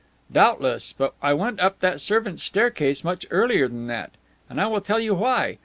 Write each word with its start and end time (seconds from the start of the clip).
"Doubtless, 0.31 0.95
but 0.97 1.13
I 1.21 1.33
went 1.35 1.59
up 1.59 1.79
that 1.81 2.01
servants' 2.01 2.41
staircase 2.41 3.03
much 3.03 3.23
earlier 3.29 3.67
than 3.67 3.85
that. 3.85 4.09
And 4.49 4.59
I 4.59 4.65
will 4.65 4.81
tell 4.81 4.99
you 4.99 5.13
why. 5.13 5.59